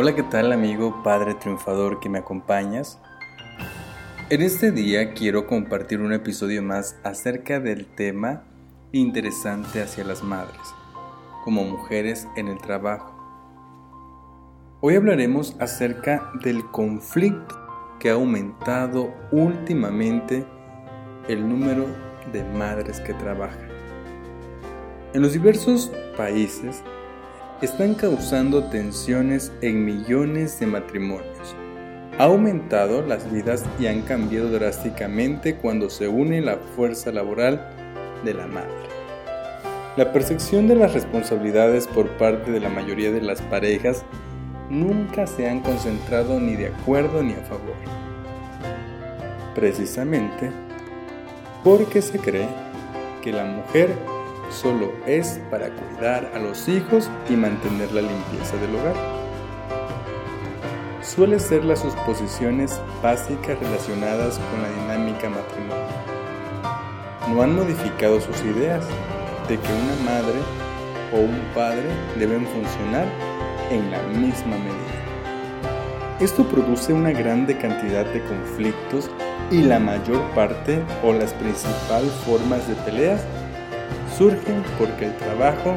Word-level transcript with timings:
Hola, 0.00 0.14
¿qué 0.14 0.22
tal 0.22 0.52
amigo 0.52 1.02
Padre 1.02 1.34
Triunfador 1.34 1.98
que 1.98 2.08
me 2.08 2.18
acompañas? 2.18 3.00
En 4.30 4.42
este 4.42 4.70
día 4.70 5.12
quiero 5.12 5.48
compartir 5.48 6.00
un 6.00 6.12
episodio 6.12 6.62
más 6.62 6.96
acerca 7.02 7.58
del 7.58 7.84
tema 7.84 8.44
interesante 8.92 9.82
hacia 9.82 10.04
las 10.04 10.22
madres, 10.22 10.60
como 11.42 11.64
mujeres 11.64 12.28
en 12.36 12.46
el 12.46 12.58
trabajo. 12.58 13.12
Hoy 14.80 14.94
hablaremos 14.94 15.56
acerca 15.58 16.30
del 16.44 16.64
conflicto 16.66 17.58
que 17.98 18.10
ha 18.10 18.14
aumentado 18.14 19.12
últimamente 19.32 20.46
el 21.26 21.48
número 21.48 21.86
de 22.32 22.44
madres 22.44 23.00
que 23.00 23.14
trabajan. 23.14 23.68
En 25.12 25.22
los 25.22 25.32
diversos 25.32 25.90
países 26.16 26.84
están 27.60 27.94
causando 27.94 28.64
tensiones 28.64 29.50
en 29.62 29.84
millones 29.84 30.60
de 30.60 30.66
matrimonios. 30.66 31.56
Ha 32.16 32.24
aumentado 32.24 33.02
las 33.02 33.30
vidas 33.32 33.64
y 33.80 33.86
han 33.88 34.02
cambiado 34.02 34.48
drásticamente 34.50 35.56
cuando 35.56 35.90
se 35.90 36.06
une 36.06 36.40
la 36.40 36.56
fuerza 36.76 37.10
laboral 37.10 37.68
de 38.24 38.34
la 38.34 38.46
madre. 38.46 38.70
La 39.96 40.12
percepción 40.12 40.68
de 40.68 40.76
las 40.76 40.94
responsabilidades 40.94 41.88
por 41.88 42.08
parte 42.10 42.52
de 42.52 42.60
la 42.60 42.68
mayoría 42.68 43.10
de 43.10 43.22
las 43.22 43.42
parejas 43.42 44.04
nunca 44.70 45.26
se 45.26 45.48
han 45.48 45.58
concentrado 45.58 46.38
ni 46.38 46.54
de 46.54 46.68
acuerdo 46.68 47.24
ni 47.24 47.32
a 47.32 47.42
favor. 47.42 47.74
Precisamente 49.56 50.52
porque 51.64 52.02
se 52.02 52.20
cree 52.20 52.48
que 53.20 53.32
la 53.32 53.44
mujer 53.44 53.90
solo 54.50 54.92
es 55.06 55.40
para 55.50 55.70
cuidar 55.70 56.30
a 56.34 56.38
los 56.38 56.68
hijos 56.68 57.10
y 57.28 57.34
mantener 57.34 57.92
la 57.92 58.02
limpieza 58.02 58.56
del 58.56 58.74
hogar. 58.76 58.94
Suele 61.02 61.38
ser 61.38 61.64
las 61.64 61.80
suposiciones 61.80 62.80
básicas 63.02 63.58
relacionadas 63.58 64.38
con 64.38 64.62
la 64.62 64.68
dinámica 64.70 65.28
matrimonial. 65.30 65.88
No 67.32 67.42
han 67.42 67.54
modificado 67.54 68.20
sus 68.20 68.40
ideas 68.42 68.84
de 69.48 69.58
que 69.58 69.68
una 69.72 70.12
madre 70.12 70.38
o 71.12 71.20
un 71.20 71.40
padre 71.54 71.88
deben 72.18 72.46
funcionar 72.46 73.06
en 73.70 73.90
la 73.90 74.02
misma 74.18 74.56
medida. 74.56 74.98
Esto 76.20 76.44
produce 76.44 76.92
una 76.92 77.12
grande 77.12 77.56
cantidad 77.58 78.04
de 78.04 78.22
conflictos 78.24 79.10
y 79.50 79.62
la 79.62 79.78
mayor 79.78 80.20
parte 80.34 80.82
o 81.02 81.12
las 81.12 81.32
principales 81.34 82.10
formas 82.26 82.66
de 82.68 82.74
peleas 82.74 83.22
surgen 84.18 84.64
porque 84.78 85.06
el 85.06 85.16
trabajo 85.16 85.76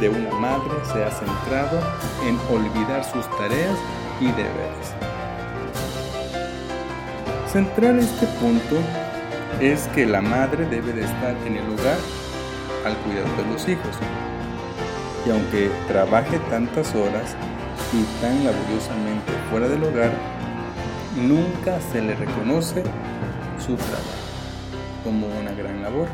de 0.00 0.08
una 0.08 0.30
madre 0.34 0.74
se 0.92 1.04
ha 1.04 1.10
centrado 1.12 1.78
en 2.26 2.36
olvidar 2.52 3.04
sus 3.04 3.24
tareas 3.38 3.78
y 4.20 4.26
deberes. 4.26 4.94
Centrar 7.52 7.96
este 7.96 8.26
punto 8.40 8.76
es 9.60 9.86
que 9.94 10.06
la 10.06 10.20
madre 10.20 10.66
debe 10.66 10.92
de 10.92 11.04
estar 11.04 11.36
en 11.46 11.56
el 11.56 11.64
hogar 11.70 11.98
al 12.84 12.96
cuidado 12.98 13.28
de 13.36 13.52
los 13.52 13.68
hijos. 13.68 13.96
Y 15.24 15.30
aunque 15.30 15.70
trabaje 15.86 16.38
tantas 16.50 16.94
horas 16.94 17.36
y 17.92 18.02
tan 18.20 18.44
laboriosamente 18.44 19.32
fuera 19.50 19.68
del 19.68 19.84
hogar, 19.84 20.10
nunca 21.16 21.80
se 21.92 22.02
le 22.02 22.16
reconoce 22.16 22.82
su 23.64 23.76
trabajo 23.76 24.18
como 25.04 25.26
una 25.26 25.52
gran 25.52 25.82
labor. 25.82 26.08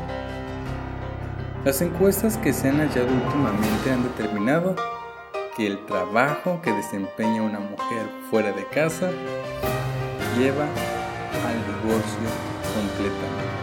Las 1.65 1.81
encuestas 1.81 2.37
que 2.37 2.53
se 2.53 2.69
han 2.69 2.77
hallado 2.77 3.07
últimamente 3.11 3.91
han 3.91 4.03
determinado 4.03 4.75
que 5.57 5.65
el 5.65 5.83
trabajo 5.87 6.61
que 6.61 6.71
desempeña 6.71 7.41
una 7.41 7.59
mujer 7.59 8.05
fuera 8.29 8.51
de 8.51 8.63
casa 8.67 9.09
lleva 10.37 10.65
al 10.65 11.57
divorcio 11.65 12.29
completamente. 12.71 13.55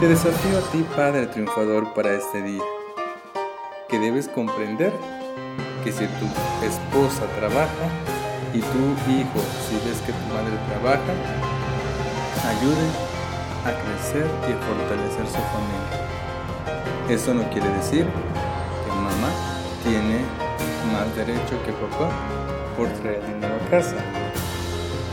Te 0.00 0.08
desafío 0.08 0.58
a 0.58 0.72
ti, 0.72 0.84
Padre 0.96 1.28
Triunfador, 1.28 1.94
para 1.94 2.10
este 2.14 2.42
día, 2.42 2.64
que 3.88 4.00
debes 4.00 4.26
comprender 4.26 4.92
que 5.84 5.92
si 5.92 6.04
tu 6.04 6.26
esposa 6.66 7.26
trabaja 7.38 7.86
y 8.52 8.58
tu 8.58 9.12
hijo, 9.12 9.38
si 9.68 9.76
ves 9.88 10.00
que 10.00 10.12
tu 10.12 10.34
madre 10.34 10.58
trabaja, 10.68 11.14
ayuden 12.48 12.90
a 13.64 13.70
crecer 13.70 14.26
y 14.48 14.52
a 14.52 14.58
fortalecer 14.66 15.26
su 15.28 15.40
familia. 15.52 16.23
Eso 17.08 17.34
no 17.34 17.42
quiere 17.50 17.68
decir 17.70 18.06
que 18.06 18.90
mamá 18.90 19.30
tiene 19.82 20.20
más 20.92 21.14
derecho 21.16 21.62
que 21.64 21.72
papá 21.72 22.10
por 22.76 22.88
traer 22.88 23.24
dinero 23.26 23.54
a 23.54 23.70
casa. 23.70 23.96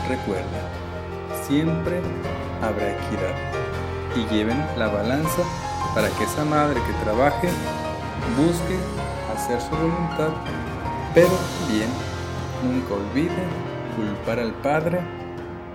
Recuerda, 0.08 0.68
siempre 1.46 2.00
habrá 2.62 2.92
equidad 2.92 3.36
y 4.16 4.34
lleven 4.34 4.64
la 4.76 4.88
balanza 4.88 5.42
para 5.94 6.08
que 6.08 6.24
esa 6.24 6.44
madre 6.44 6.80
que 6.86 7.04
trabaje 7.04 7.48
busque 8.36 8.76
hacer 9.34 9.60
su 9.60 9.70
voluntad, 9.76 10.30
pero 11.14 11.30
bien, 11.68 11.90
nunca 12.62 12.94
olvide 12.94 13.42
culpar 13.96 14.38
al 14.38 14.52
padre 14.54 15.00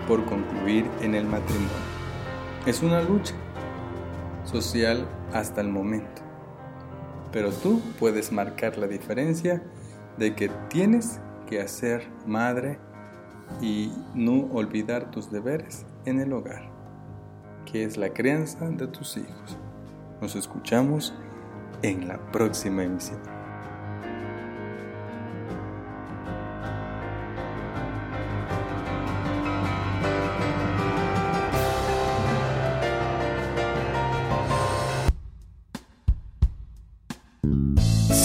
por 0.07 0.25
concluir 0.25 0.89
en 1.01 1.15
el 1.15 1.25
matrimonio. 1.25 1.69
Es 2.65 2.81
una 2.81 3.01
lucha 3.01 3.33
social 4.47 5.07
hasta 5.33 5.61
el 5.61 5.69
momento. 5.69 6.21
Pero 7.31 7.51
tú 7.51 7.81
puedes 7.99 8.31
marcar 8.31 8.77
la 8.77 8.87
diferencia 8.87 9.61
de 10.17 10.33
que 10.33 10.49
tienes 10.69 11.19
que 11.47 11.61
hacer 11.61 12.07
madre 12.25 12.79
y 13.61 13.91
no 14.13 14.47
olvidar 14.53 15.11
tus 15.11 15.31
deberes 15.31 15.85
en 16.05 16.19
el 16.19 16.33
hogar, 16.33 16.69
que 17.71 17.83
es 17.83 17.97
la 17.97 18.09
crianza 18.09 18.69
de 18.69 18.87
tus 18.87 19.17
hijos. 19.17 19.57
Nos 20.21 20.35
escuchamos 20.35 21.13
en 21.81 22.07
la 22.07 22.17
próxima 22.31 22.83
emisión. 22.83 23.36